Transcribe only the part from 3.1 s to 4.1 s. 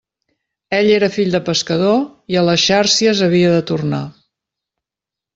havia de tornar.